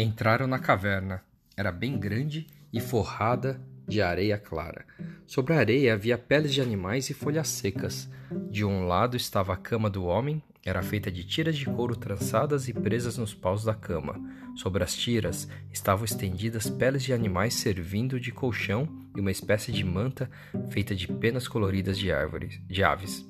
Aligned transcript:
Entraram 0.00 0.46
na 0.46 0.58
caverna. 0.58 1.22
Era 1.54 1.70
bem 1.70 1.98
grande 1.98 2.46
e 2.72 2.80
forrada 2.80 3.60
de 3.86 4.00
areia 4.00 4.38
clara. 4.38 4.86
Sobre 5.26 5.52
a 5.52 5.58
areia 5.58 5.92
havia 5.92 6.16
peles 6.16 6.54
de 6.54 6.62
animais 6.62 7.10
e 7.10 7.14
folhas 7.14 7.48
secas. 7.48 8.08
De 8.50 8.64
um 8.64 8.86
lado 8.86 9.14
estava 9.14 9.52
a 9.52 9.58
cama 9.58 9.90
do 9.90 10.04
homem, 10.06 10.42
era 10.64 10.82
feita 10.82 11.12
de 11.12 11.22
tiras 11.22 11.54
de 11.54 11.66
couro 11.66 11.94
trançadas 11.94 12.66
e 12.66 12.72
presas 12.72 13.18
nos 13.18 13.34
paus 13.34 13.62
da 13.62 13.74
cama. 13.74 14.18
Sobre 14.56 14.82
as 14.82 14.96
tiras 14.96 15.46
estavam 15.70 16.06
estendidas 16.06 16.70
peles 16.70 17.02
de 17.02 17.12
animais 17.12 17.52
servindo 17.52 18.18
de 18.18 18.32
colchão 18.32 18.88
e 19.14 19.20
uma 19.20 19.30
espécie 19.30 19.70
de 19.70 19.84
manta 19.84 20.30
feita 20.70 20.94
de 20.94 21.08
penas 21.08 21.46
coloridas 21.46 21.98
de 21.98 22.10
árvores, 22.10 22.58
de 22.66 22.82
aves. 22.82 23.29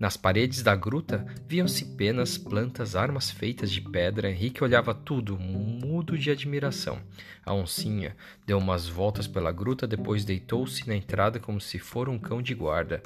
Nas 0.00 0.16
paredes 0.16 0.62
da 0.62 0.74
gruta 0.74 1.26
viam-se 1.46 1.84
penas, 1.84 2.38
plantas, 2.38 2.96
armas 2.96 3.30
feitas 3.30 3.70
de 3.70 3.82
pedra. 3.82 4.30
Henrique 4.30 4.64
olhava 4.64 4.94
tudo, 4.94 5.38
mudo 5.38 6.16
de 6.16 6.30
admiração. 6.30 6.98
A 7.44 7.52
oncinha 7.52 8.16
deu 8.46 8.56
umas 8.56 8.88
voltas 8.88 9.26
pela 9.26 9.52
gruta, 9.52 9.86
depois 9.86 10.24
deitou-se 10.24 10.88
na 10.88 10.96
entrada 10.96 11.38
como 11.38 11.60
se 11.60 11.78
fora 11.78 12.10
um 12.10 12.18
cão 12.18 12.40
de 12.40 12.54
guarda. 12.54 13.02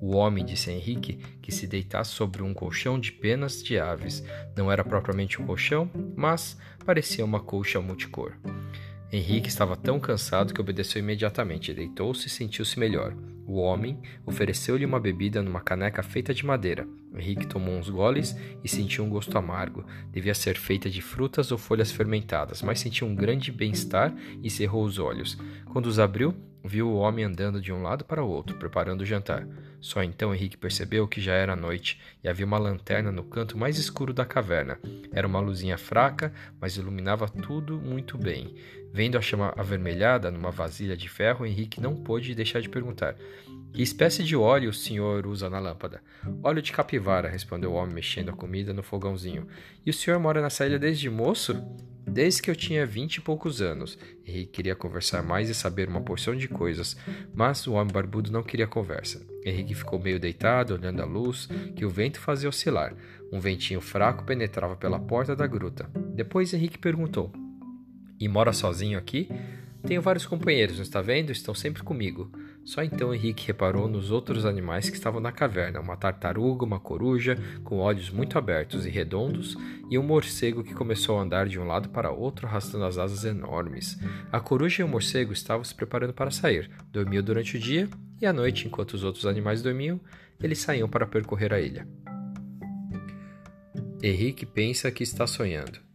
O 0.00 0.14
homem 0.14 0.44
disse 0.44 0.70
Henrique 0.70 1.18
que 1.42 1.50
se 1.50 1.66
deitasse 1.66 2.12
sobre 2.12 2.44
um 2.44 2.54
colchão 2.54 2.96
de 2.96 3.10
penas 3.10 3.60
de 3.60 3.76
aves. 3.76 4.22
Não 4.56 4.70
era 4.70 4.84
propriamente 4.84 5.42
um 5.42 5.46
colchão, 5.46 5.90
mas 6.14 6.56
parecia 6.86 7.24
uma 7.24 7.40
colcha 7.40 7.80
multicor. 7.80 8.34
Henrique 9.10 9.48
estava 9.48 9.74
tão 9.74 9.98
cansado 9.98 10.52
que 10.52 10.60
obedeceu 10.60 11.00
imediatamente, 11.00 11.72
deitou-se 11.72 12.26
e 12.26 12.30
sentiu-se 12.30 12.78
melhor. 12.78 13.16
O 13.46 13.54
homem 13.54 13.98
ofereceu-lhe 14.26 14.84
uma 14.84 15.00
bebida 15.00 15.42
numa 15.42 15.62
caneca 15.62 16.02
feita 16.02 16.34
de 16.34 16.44
madeira. 16.44 16.86
Henrique 17.14 17.46
tomou 17.46 17.74
uns 17.74 17.88
goles 17.88 18.36
e 18.62 18.68
sentiu 18.68 19.02
um 19.04 19.08
gosto 19.08 19.38
amargo. 19.38 19.82
Devia 20.12 20.34
ser 20.34 20.58
feita 20.58 20.90
de 20.90 21.00
frutas 21.00 21.50
ou 21.50 21.56
folhas 21.56 21.90
fermentadas, 21.90 22.60
mas 22.60 22.80
sentiu 22.80 23.06
um 23.06 23.14
grande 23.14 23.50
bem-estar 23.50 24.14
e 24.42 24.50
cerrou 24.50 24.84
os 24.84 24.98
olhos. 24.98 25.38
Quando 25.72 25.86
os 25.86 25.98
abriu, 25.98 26.34
viu 26.68 26.88
o 26.88 26.96
homem 26.96 27.24
andando 27.24 27.60
de 27.60 27.72
um 27.72 27.82
lado 27.82 28.04
para 28.04 28.22
o 28.22 28.28
outro, 28.28 28.56
preparando 28.56 29.00
o 29.00 29.06
jantar. 29.06 29.48
Só 29.80 30.02
então 30.02 30.34
Henrique 30.34 30.56
percebeu 30.56 31.08
que 31.08 31.20
já 31.20 31.32
era 31.32 31.56
noite 31.56 31.98
e 32.22 32.28
havia 32.28 32.44
uma 32.44 32.58
lanterna 32.58 33.10
no 33.10 33.24
canto 33.24 33.56
mais 33.56 33.78
escuro 33.78 34.12
da 34.12 34.24
caverna. 34.24 34.78
Era 35.12 35.26
uma 35.26 35.40
luzinha 35.40 35.78
fraca, 35.78 36.32
mas 36.60 36.76
iluminava 36.76 37.26
tudo 37.28 37.80
muito 37.80 38.18
bem. 38.18 38.54
Vendo 38.92 39.16
a 39.16 39.20
chama 39.20 39.52
avermelhada 39.56 40.30
numa 40.30 40.50
vasilha 40.50 40.96
de 40.96 41.08
ferro, 41.08 41.46
Henrique 41.46 41.80
não 41.80 41.94
pôde 41.94 42.34
deixar 42.34 42.60
de 42.60 42.68
perguntar: 42.68 43.16
Que 43.72 43.82
espécie 43.82 44.22
de 44.22 44.36
óleo 44.36 44.70
o 44.70 44.74
senhor 44.74 45.26
usa 45.26 45.48
na 45.48 45.58
lâmpada? 45.58 46.02
Óleo 46.42 46.62
de 46.62 46.72
capivara, 46.72 47.28
respondeu 47.28 47.72
o 47.72 47.74
homem, 47.74 47.94
mexendo 47.94 48.30
a 48.30 48.34
comida 48.34 48.72
no 48.72 48.82
fogãozinho. 48.82 49.46
E 49.84 49.90
o 49.90 49.94
senhor 49.94 50.18
mora 50.18 50.42
nessa 50.42 50.66
ilha 50.66 50.78
desde 50.78 51.08
moço? 51.08 51.62
Desde 52.08 52.42
que 52.42 52.50
eu 52.50 52.56
tinha 52.56 52.86
vinte 52.86 53.16
e 53.16 53.20
poucos 53.20 53.60
anos. 53.60 53.98
Henrique 54.26 54.52
queria 54.52 54.74
conversar 54.74 55.22
mais 55.22 55.48
e 55.48 55.54
saber 55.54 55.88
uma 55.88 56.00
porção 56.00 56.34
de 56.34 56.48
coisas, 56.48 56.96
mas 57.34 57.66
o 57.66 57.74
homem 57.74 57.92
barbudo 57.92 58.32
não 58.32 58.42
queria 58.42 58.66
conversa. 58.66 59.24
Henrique 59.44 59.74
ficou 59.74 59.98
meio 59.98 60.18
deitado, 60.18 60.74
olhando 60.74 61.00
a 61.00 61.04
luz 61.04 61.48
que 61.76 61.84
o 61.84 61.90
vento 61.90 62.18
fazia 62.20 62.48
oscilar. 62.48 62.94
Um 63.32 63.40
ventinho 63.40 63.80
fraco 63.80 64.24
penetrava 64.24 64.76
pela 64.76 64.98
porta 64.98 65.36
da 65.36 65.46
gruta. 65.46 65.90
Depois 66.14 66.52
Henrique 66.52 66.78
perguntou: 66.78 67.32
E 68.18 68.26
mora 68.26 68.52
sozinho 68.52 68.98
aqui? 68.98 69.28
Tenho 69.86 70.02
vários 70.02 70.26
companheiros, 70.26 70.76
não 70.76 70.82
está 70.82 71.00
vendo? 71.00 71.30
Estão 71.30 71.54
sempre 71.54 71.82
comigo. 71.82 72.30
Só 72.68 72.82
então 72.82 73.14
Henrique 73.14 73.46
reparou 73.46 73.88
nos 73.88 74.10
outros 74.10 74.44
animais 74.44 74.90
que 74.90 74.96
estavam 74.96 75.22
na 75.22 75.32
caverna: 75.32 75.80
uma 75.80 75.96
tartaruga, 75.96 76.66
uma 76.66 76.78
coruja, 76.78 77.34
com 77.64 77.78
olhos 77.78 78.10
muito 78.10 78.36
abertos 78.36 78.84
e 78.84 78.90
redondos, 78.90 79.56
e 79.88 79.98
um 79.98 80.02
morcego 80.02 80.62
que 80.62 80.74
começou 80.74 81.18
a 81.18 81.22
andar 81.22 81.48
de 81.48 81.58
um 81.58 81.66
lado 81.66 81.88
para 81.88 82.10
outro, 82.10 82.46
arrastando 82.46 82.84
as 82.84 82.98
asas 82.98 83.24
enormes. 83.24 83.98
A 84.30 84.38
coruja 84.38 84.82
e 84.82 84.84
o 84.84 84.88
morcego 84.88 85.32
estavam 85.32 85.64
se 85.64 85.74
preparando 85.74 86.12
para 86.12 86.30
sair. 86.30 86.70
Dormiam 86.92 87.22
durante 87.22 87.56
o 87.56 87.58
dia, 87.58 87.88
e 88.20 88.26
à 88.26 88.34
noite, 88.34 88.66
enquanto 88.66 88.92
os 88.92 89.02
outros 89.02 89.24
animais 89.24 89.62
dormiam, 89.62 89.98
eles 90.38 90.58
saíam 90.58 90.90
para 90.90 91.06
percorrer 91.06 91.54
a 91.54 91.60
ilha. 91.62 91.88
Henrique 94.02 94.44
pensa 94.44 94.90
que 94.90 95.02
está 95.02 95.26
sonhando. 95.26 95.87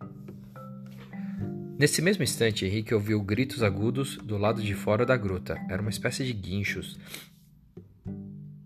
Nesse 1.83 2.01
mesmo 2.01 2.23
instante, 2.23 2.65
Henrique 2.65 2.93
ouviu 2.93 3.21
gritos 3.21 3.61
agudos 3.61 4.15
do 4.15 4.37
lado 4.37 4.63
de 4.63 4.73
fora 4.73 5.05
da 5.05 5.17
gruta. 5.17 5.59
Era 5.69 5.81
uma 5.81 5.91
espécie 5.91 6.23
de 6.23 6.31
guinchos. 6.31 6.97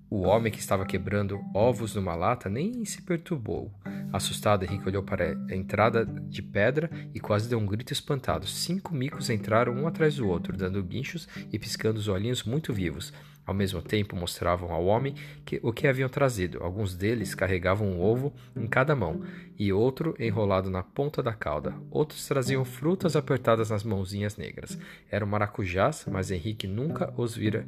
O 0.07 0.21
homem 0.21 0.51
que 0.51 0.59
estava 0.59 0.85
quebrando 0.85 1.41
ovos 1.51 1.95
numa 1.95 2.13
lata 2.13 2.47
nem 2.47 2.85
se 2.85 3.01
perturbou. 3.01 3.73
Assustado, 4.11 4.63
Henrique 4.63 4.87
olhou 4.87 5.03
para 5.03 5.37
a 5.49 5.55
entrada 5.55 6.05
de 6.05 6.41
pedra 6.41 6.89
e 7.13 7.19
quase 7.19 7.49
deu 7.49 7.59
um 7.59 7.65
grito 7.65 7.91
espantado. 7.91 8.47
Cinco 8.47 8.93
micos 8.93 9.29
entraram 9.29 9.73
um 9.73 9.87
atrás 9.87 10.15
do 10.15 10.27
outro, 10.27 10.55
dando 10.55 10.83
guinchos 10.83 11.27
e 11.51 11.59
piscando 11.59 11.99
os 11.99 12.07
olhinhos 12.07 12.43
muito 12.43 12.73
vivos. 12.73 13.13
Ao 13.45 13.53
mesmo 13.53 13.81
tempo, 13.81 14.15
mostravam 14.15 14.73
ao 14.73 14.85
homem 14.85 15.15
que, 15.45 15.59
o 15.63 15.71
que 15.71 15.87
haviam 15.87 16.09
trazido. 16.09 16.61
Alguns 16.61 16.95
deles 16.95 17.33
carregavam 17.33 17.87
um 17.87 18.01
ovo 18.01 18.33
em 18.55 18.67
cada 18.67 18.93
mão 18.93 19.21
e 19.57 19.71
outro 19.71 20.15
enrolado 20.19 20.69
na 20.69 20.83
ponta 20.83 21.23
da 21.23 21.33
cauda. 21.33 21.73
Outros 21.89 22.27
traziam 22.27 22.65
frutas 22.65 23.15
apertadas 23.15 23.69
nas 23.69 23.83
mãozinhas 23.83 24.35
negras. 24.35 24.77
Eram 25.09 25.27
maracujás, 25.27 26.05
mas 26.11 26.29
Henrique 26.29 26.67
nunca 26.67 27.13
os 27.15 27.35
vira 27.35 27.65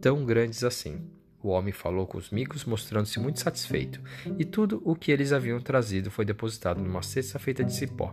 tão 0.00 0.24
grandes 0.24 0.64
assim. 0.64 1.17
O 1.42 1.48
homem 1.48 1.72
falou 1.72 2.06
com 2.06 2.18
os 2.18 2.30
micos, 2.30 2.64
mostrando-se 2.64 3.20
muito 3.20 3.40
satisfeito, 3.40 4.00
e 4.38 4.44
tudo 4.44 4.82
o 4.84 4.96
que 4.96 5.12
eles 5.12 5.32
haviam 5.32 5.60
trazido 5.60 6.10
foi 6.10 6.24
depositado 6.24 6.82
numa 6.82 7.02
cesta 7.02 7.38
feita 7.38 7.62
de 7.62 7.72
cipó. 7.72 8.12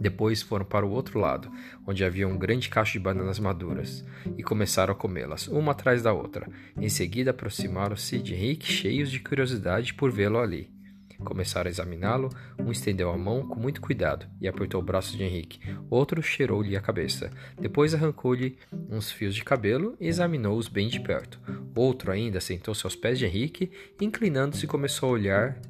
Depois 0.00 0.40
foram 0.40 0.64
para 0.64 0.86
o 0.86 0.90
outro 0.90 1.18
lado, 1.18 1.50
onde 1.86 2.04
havia 2.04 2.26
um 2.26 2.38
grande 2.38 2.68
cacho 2.68 2.92
de 2.92 3.00
bananas 3.00 3.38
maduras, 3.38 4.04
e 4.36 4.42
começaram 4.42 4.92
a 4.92 4.96
comê-las, 4.96 5.48
uma 5.48 5.72
atrás 5.72 6.02
da 6.02 6.12
outra. 6.12 6.48
Em 6.76 6.88
seguida 6.88 7.32
aproximaram-se 7.32 8.18
de 8.18 8.34
Henrique, 8.34 8.72
cheios 8.72 9.10
de 9.10 9.20
curiosidade 9.20 9.92
por 9.92 10.10
vê-lo 10.10 10.38
ali. 10.38 10.70
Começaram 11.24 11.68
a 11.68 11.70
examiná-lo, 11.70 12.30
um 12.58 12.70
estendeu 12.70 13.10
a 13.10 13.18
mão 13.18 13.46
com 13.46 13.58
muito 13.58 13.80
cuidado 13.80 14.26
e 14.40 14.46
apertou 14.46 14.80
o 14.80 14.84
braço 14.84 15.16
de 15.16 15.22
Henrique, 15.22 15.60
outro 15.90 16.22
cheirou-lhe 16.22 16.76
a 16.76 16.80
cabeça. 16.80 17.30
Depois 17.60 17.94
arrancou-lhe 17.94 18.56
uns 18.88 19.10
fios 19.10 19.34
de 19.34 19.44
cabelo 19.44 19.96
e 20.00 20.06
examinou-os 20.06 20.68
bem 20.68 20.88
de 20.88 21.00
perto. 21.00 21.40
Outro 21.74 22.10
ainda 22.10 22.40
sentou-se 22.40 22.84
aos 22.84 22.96
pés 22.96 23.18
de 23.18 23.26
Henrique, 23.26 23.70
inclinando-se 24.00 24.66
começou 24.66 25.10
a 25.10 25.12
olhar 25.12 25.60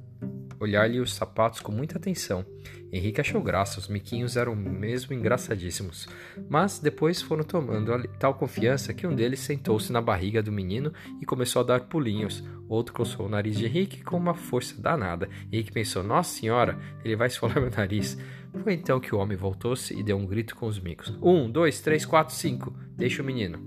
olhar-lhe 0.60 1.00
os 1.00 1.14
sapatos 1.14 1.60
com 1.60 1.72
muita 1.72 1.98
atenção. 1.98 2.44
Henrique 2.90 3.20
achou 3.20 3.42
graça, 3.42 3.78
os 3.78 3.88
miquinhos 3.88 4.36
eram 4.36 4.56
mesmo 4.56 5.14
engraçadíssimos. 5.14 6.08
Mas 6.48 6.78
depois 6.78 7.20
foram 7.20 7.44
tomando 7.44 8.08
tal 8.18 8.34
confiança 8.34 8.94
que 8.94 9.06
um 9.06 9.14
deles 9.14 9.40
sentou-se 9.40 9.92
na 9.92 10.00
barriga 10.00 10.42
do 10.42 10.50
menino 10.50 10.92
e 11.20 11.26
começou 11.26 11.60
a 11.60 11.64
dar 11.64 11.80
pulinhos. 11.82 12.42
Outro 12.68 12.94
coçou 12.94 13.26
o 13.26 13.28
nariz 13.28 13.56
de 13.56 13.66
Henrique 13.66 14.02
com 14.02 14.16
uma 14.16 14.34
força 14.34 14.80
danada. 14.80 15.28
Henrique 15.52 15.72
pensou: 15.72 16.02
Nossa 16.02 16.38
senhora, 16.38 16.78
ele 17.04 17.16
vai 17.16 17.28
esfolar 17.28 17.60
meu 17.60 17.70
nariz. 17.70 18.16
Foi 18.62 18.72
então 18.72 18.98
que 18.98 19.14
o 19.14 19.18
homem 19.18 19.36
voltou-se 19.36 19.94
e 19.94 20.02
deu 20.02 20.16
um 20.16 20.26
grito 20.26 20.56
com 20.56 20.66
os 20.66 20.80
micos: 20.80 21.16
Um, 21.22 21.50
dois, 21.50 21.80
três, 21.80 22.06
quatro, 22.06 22.34
cinco. 22.34 22.74
Deixa 22.96 23.22
o 23.22 23.24
menino. 23.24 23.58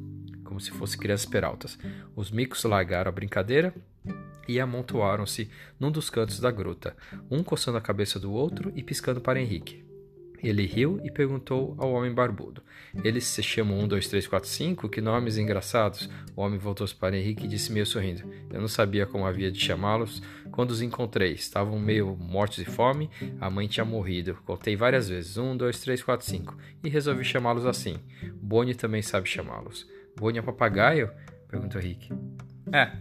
Como 0.43 0.59
se 0.59 0.71
fosse 0.71 0.97
crianças 0.97 1.27
peraltas. 1.27 1.77
Os 2.15 2.31
micos 2.31 2.63
largaram 2.63 3.09
a 3.09 3.13
brincadeira 3.13 3.73
e 4.51 4.59
amontoaram-se 4.59 5.49
num 5.79 5.89
dos 5.89 6.09
cantos 6.09 6.39
da 6.39 6.51
gruta, 6.51 6.95
um 7.29 7.41
coçando 7.43 7.77
a 7.77 7.81
cabeça 7.81 8.19
do 8.19 8.31
outro 8.31 8.71
e 8.75 8.83
piscando 8.83 9.21
para 9.21 9.39
Henrique. 9.39 9.85
Ele 10.43 10.65
riu 10.65 10.99
e 11.03 11.11
perguntou 11.11 11.75
ao 11.77 11.93
homem 11.93 12.11
barbudo: 12.11 12.63
Eles 13.03 13.25
se 13.25 13.43
chamam 13.43 13.79
1, 13.79 13.87
2, 13.87 14.07
3, 14.07 14.27
4, 14.27 14.49
5? 14.49 14.89
Que 14.89 14.99
nomes 14.99 15.37
engraçados! 15.37 16.09
O 16.35 16.41
homem 16.41 16.57
voltou-se 16.57 16.95
para 16.95 17.15
Henrique 17.15 17.45
e 17.45 17.47
disse 17.47 17.71
meio 17.71 17.85
sorrindo: 17.85 18.23
Eu 18.49 18.59
não 18.59 18.67
sabia 18.67 19.05
como 19.05 19.25
havia 19.25 19.51
de 19.51 19.59
chamá-los 19.59 20.21
quando 20.51 20.71
os 20.71 20.81
encontrei. 20.81 21.33
Estavam 21.33 21.79
meio 21.79 22.15
mortos 22.17 22.57
de 22.57 22.65
fome, 22.65 23.09
a 23.39 23.49
mãe 23.51 23.67
tinha 23.67 23.85
morrido. 23.85 24.35
Contei 24.43 24.75
várias 24.75 25.07
vezes: 25.07 25.37
1, 25.37 25.55
2, 25.55 25.79
3, 25.79 26.03
4, 26.03 26.25
5. 26.25 26.57
E 26.83 26.89
resolvi 26.89 27.23
chamá-los 27.23 27.65
assim. 27.65 27.99
Bonnie 28.41 28.73
também 28.73 29.03
sabe 29.03 29.29
chamá-los. 29.29 29.87
Bonnie 30.17 30.39
é 30.39 30.41
papagaio? 30.41 31.11
perguntou 31.47 31.79
Henrique. 31.79 32.11
É, 32.73 32.91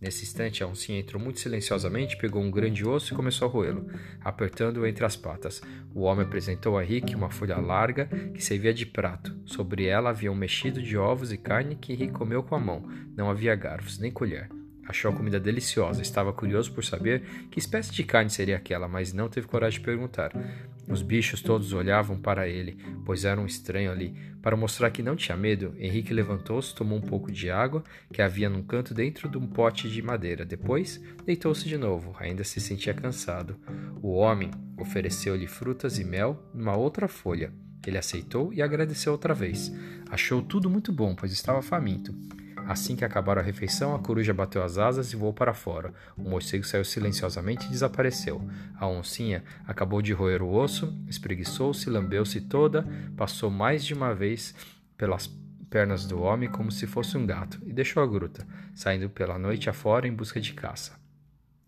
Nesse 0.00 0.22
instante, 0.22 0.62
a 0.62 0.66
oncinha 0.66 1.00
entrou 1.00 1.20
muito 1.20 1.40
silenciosamente, 1.40 2.16
pegou 2.16 2.40
um 2.40 2.50
grande 2.50 2.86
osso 2.86 3.12
e 3.12 3.16
começou 3.16 3.48
a 3.48 3.50
roê-lo, 3.50 3.90
apertando-o 4.20 4.86
entre 4.86 5.04
as 5.04 5.16
patas. 5.16 5.60
O 5.92 6.02
homem 6.02 6.24
apresentou 6.24 6.78
a 6.78 6.82
Rick 6.82 7.14
uma 7.16 7.30
folha 7.30 7.58
larga 7.58 8.06
que 8.32 8.42
servia 8.42 8.72
de 8.72 8.86
prato. 8.86 9.36
Sobre 9.44 9.86
ela 9.86 10.10
havia 10.10 10.30
um 10.30 10.36
mexido 10.36 10.80
de 10.80 10.96
ovos 10.96 11.32
e 11.32 11.36
carne 11.36 11.74
que 11.74 11.94
Rick 11.94 12.12
comeu 12.12 12.44
com 12.44 12.54
a 12.54 12.60
mão. 12.60 12.88
Não 13.16 13.28
havia 13.28 13.56
garfos, 13.56 13.98
nem 13.98 14.12
colher. 14.12 14.48
Achou 14.86 15.10
a 15.10 15.14
comida 15.14 15.38
deliciosa, 15.38 16.00
estava 16.00 16.32
curioso 16.32 16.72
por 16.72 16.84
saber 16.84 17.22
que 17.50 17.58
espécie 17.58 17.92
de 17.92 18.04
carne 18.04 18.30
seria 18.30 18.56
aquela, 18.56 18.88
mas 18.88 19.12
não 19.12 19.28
teve 19.28 19.46
coragem 19.46 19.80
de 19.80 19.84
perguntar. 19.84 20.32
Os 20.88 21.02
bichos 21.02 21.42
todos 21.42 21.72
olhavam 21.72 22.18
para 22.18 22.48
ele, 22.48 22.78
pois 23.04 23.24
era 23.24 23.40
um 23.40 23.46
estranho 23.46 23.90
ali. 23.90 24.14
Para 24.40 24.56
mostrar 24.56 24.90
que 24.90 25.02
não 25.02 25.14
tinha 25.14 25.36
medo, 25.36 25.74
Henrique 25.78 26.14
levantou-se, 26.14 26.74
tomou 26.74 26.98
um 26.98 27.02
pouco 27.02 27.30
de 27.30 27.50
água 27.50 27.84
que 28.12 28.22
havia 28.22 28.48
num 28.48 28.62
canto 28.62 28.94
dentro 28.94 29.28
de 29.28 29.36
um 29.36 29.46
pote 29.46 29.88
de 29.88 30.00
madeira. 30.00 30.44
Depois, 30.44 31.00
deitou-se 31.26 31.68
de 31.68 31.76
novo, 31.76 32.16
ainda 32.18 32.42
se 32.44 32.60
sentia 32.60 32.94
cansado. 32.94 33.56
O 34.00 34.14
homem 34.14 34.50
ofereceu-lhe 34.78 35.46
frutas 35.46 35.98
e 35.98 36.04
mel 36.04 36.42
numa 36.54 36.76
outra 36.76 37.06
folha. 37.06 37.52
Ele 37.86 37.98
aceitou 37.98 38.52
e 38.52 38.62
agradeceu 38.62 39.12
outra 39.12 39.34
vez. 39.34 39.72
Achou 40.10 40.42
tudo 40.42 40.70
muito 40.70 40.92
bom, 40.92 41.14
pois 41.14 41.32
estava 41.32 41.62
faminto. 41.62 42.14
Assim 42.68 42.94
que 42.94 43.02
acabaram 43.02 43.40
a 43.40 43.44
refeição, 43.44 43.94
a 43.94 43.98
coruja 43.98 44.34
bateu 44.34 44.62
as 44.62 44.76
asas 44.76 45.10
e 45.10 45.16
voou 45.16 45.32
para 45.32 45.54
fora. 45.54 45.94
O 46.18 46.20
morcego 46.20 46.66
saiu 46.66 46.84
silenciosamente 46.84 47.64
e 47.64 47.70
desapareceu. 47.70 48.46
A 48.78 48.86
oncinha 48.86 49.42
acabou 49.66 50.02
de 50.02 50.12
roer 50.12 50.42
o 50.42 50.52
osso, 50.52 50.94
espreguiçou-se, 51.08 51.88
lambeu-se 51.88 52.42
toda, 52.42 52.86
passou 53.16 53.50
mais 53.50 53.82
de 53.82 53.94
uma 53.94 54.14
vez 54.14 54.54
pelas 54.98 55.34
pernas 55.70 56.04
do 56.04 56.20
homem 56.20 56.50
como 56.50 56.70
se 56.70 56.86
fosse 56.86 57.16
um 57.16 57.24
gato 57.24 57.58
e 57.64 57.72
deixou 57.72 58.02
a 58.02 58.06
gruta, 58.06 58.46
saindo 58.74 59.08
pela 59.08 59.38
noite 59.38 59.70
afora 59.70 60.06
em 60.06 60.12
busca 60.12 60.38
de 60.38 60.52
caça. 60.52 60.92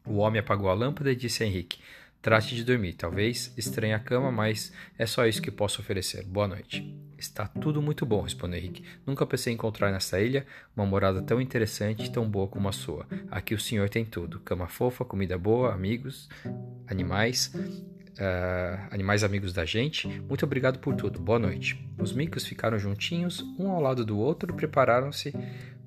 O 0.05 0.17
homem 0.17 0.41
apagou 0.41 0.69
a 0.69 0.75
lâmpada 0.75 1.11
e 1.11 1.17
disse 1.17 1.43
a 1.43 1.47
Henrique: 1.47 1.81
Trate 2.23 2.55
de 2.55 2.65
dormir. 2.65 2.93
Talvez 2.95 3.53
estranhe 3.57 3.95
a 3.95 3.99
cama, 3.99 4.31
mas 4.31 4.73
é 4.99 5.07
só 5.07 5.27
isso 5.27 5.41
que 5.41 5.51
posso 5.51 5.81
oferecer. 5.81 6.23
Boa 6.25 6.47
noite. 6.47 6.95
Está 7.17 7.47
tudo 7.47 7.81
muito 7.81 8.05
bom, 8.05 8.23
respondeu 8.23 8.59
Henrique. 8.59 8.85
Nunca 9.07 9.27
pensei 9.27 9.53
em 9.53 9.55
encontrar 9.55 9.91
nessa 9.91 10.21
ilha 10.21 10.47
uma 10.77 10.85
morada 10.85 11.23
tão 11.23 11.41
interessante 11.41 12.07
e 12.07 12.11
tão 12.11 12.29
boa 12.29 12.47
como 12.47 12.69
a 12.69 12.73
sua. 12.73 13.07
Aqui 13.31 13.55
o 13.55 13.59
senhor 13.61 13.89
tem 13.89 14.05
tudo: 14.05 14.41
cama 14.41 14.69
fofa, 14.69 15.05
comida 15.05 15.39
boa, 15.39 15.73
amigos, 15.73 16.29
animais, 16.87 17.53
uh, 17.55 18.89
animais 18.91 19.25
amigos 19.25 19.53
da 19.53 19.65
gente. 19.65 20.07
Muito 20.07 20.45
obrigado 20.45 20.79
por 20.79 20.95
tudo. 20.95 21.19
Boa 21.19 21.39
noite. 21.39 21.83
Os 21.99 22.13
micos 22.13 22.47
ficaram 22.47 22.79
juntinhos, 22.79 23.43
um 23.59 23.71
ao 23.71 23.81
lado 23.81 24.05
do 24.05 24.19
outro, 24.19 24.55
prepararam-se 24.55 25.35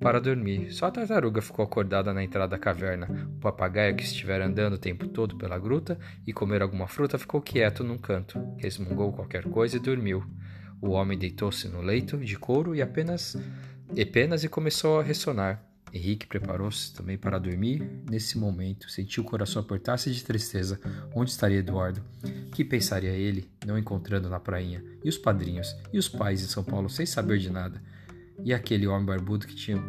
para 0.04 0.20
dormir. 0.20 0.70
Só 0.74 0.88
a 0.88 0.92
tartaruga 0.92 1.42
ficou 1.42 1.64
acordada 1.64 2.14
na 2.14 2.22
entrada 2.22 2.50
da 2.50 2.60
caverna. 2.60 3.08
O 3.38 3.40
papagaio, 3.40 3.96
que 3.96 4.04
estivera 4.04 4.46
andando 4.46 4.74
o 4.74 4.78
tempo 4.78 5.08
todo 5.08 5.38
pela 5.38 5.58
gruta 5.58 5.98
e 6.28 6.34
comer 6.34 6.62
alguma 6.62 6.88
fruta, 6.88 7.18
ficou 7.18 7.42
quieto 7.42 7.86
num 7.86 7.98
canto, 7.98 8.38
resmungou 8.58 9.14
qualquer 9.14 9.46
coisa 9.46 9.78
e 9.78 9.80
dormiu. 9.80 10.22
O 10.82 10.90
homem 10.90 11.18
deitou-se 11.18 11.70
no 11.70 11.82
leito 11.82 12.18
de 12.18 12.38
couro 12.38 12.76
e 12.76 12.82
apenas 12.82 13.38
e 13.96 14.06
penas 14.06 14.44
e 14.44 14.50
começou 14.50 15.00
a 15.00 15.04
ressonar. 15.04 15.64
Henrique 15.94 16.28
preparou-se 16.28 16.94
também 16.94 17.18
para 17.18 17.40
dormir. 17.40 17.88
Nesse 18.10 18.38
momento, 18.38 18.92
sentiu 18.92 19.24
o 19.24 19.26
coração 19.26 19.62
apertar-se 19.62 20.12
de 20.12 20.24
tristeza. 20.24 20.82
Onde 21.16 21.30
estaria 21.30 21.60
Eduardo? 21.60 22.02
Que 22.52 22.66
pensaria 22.66 23.12
ele, 23.12 23.50
não 23.66 23.78
encontrando 23.78 24.28
na 24.28 24.40
prainha? 24.40 24.84
E 25.04 25.08
os 25.08 25.18
padrinhos? 25.18 25.74
E 25.94 25.98
os 25.98 26.10
pais 26.10 26.42
em 26.42 26.48
São 26.48 26.64
Paulo, 26.64 26.90
sem 26.90 27.06
saber 27.06 27.38
de 27.38 27.50
nada? 27.50 27.82
E 28.44 28.54
aquele 28.54 28.88
homem 28.88 29.06
barbudo 29.06 29.48
que, 29.48 29.56
tinha, 29.56 29.82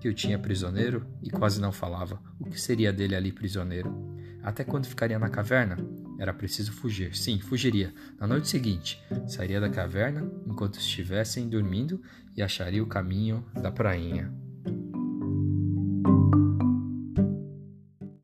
que 0.00 0.08
o 0.08 0.14
tinha 0.14 0.38
prisioneiro 0.38 1.06
e 1.22 1.30
quase 1.30 1.60
não 1.60 1.70
falava? 1.70 2.20
O 2.40 2.44
que 2.44 2.60
seria 2.60 2.92
dele 2.92 3.14
ali 3.14 3.32
prisioneiro? 3.32 3.94
Até 4.42 4.64
quando 4.64 4.86
ficaria 4.86 5.18
na 5.18 5.28
caverna? 5.28 5.76
Era 6.18 6.32
preciso 6.32 6.72
fugir. 6.72 7.14
Sim, 7.16 7.38
fugiria. 7.38 7.92
Na 8.18 8.26
noite 8.26 8.48
seguinte, 8.48 9.00
sairia 9.26 9.60
da 9.60 9.68
caverna 9.68 10.28
enquanto 10.46 10.78
estivessem 10.78 11.48
dormindo 11.48 12.00
e 12.36 12.42
acharia 12.42 12.82
o 12.82 12.86
caminho 12.86 13.44
da 13.54 13.70
prainha. 13.70 14.32